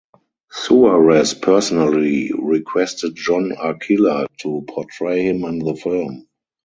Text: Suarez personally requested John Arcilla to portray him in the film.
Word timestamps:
Suarez 0.49 1.35
personally 1.35 2.31
requested 2.35 3.15
John 3.15 3.51
Arcilla 3.51 4.25
to 4.39 4.65
portray 4.67 5.21
him 5.27 5.43
in 5.43 5.59
the 5.59 5.75
film. 5.75 6.25